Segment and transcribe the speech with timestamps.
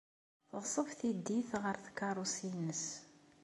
[0.49, 2.83] Teɣṣeb tiddit ɣer tkeṛṛust-nnes.